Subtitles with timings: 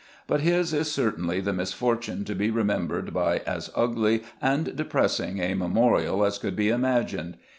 [0.25, 5.53] But his is certainly the misfortune to be remembered by as ugly and depressing a
[5.53, 7.37] memorial as could be imagined.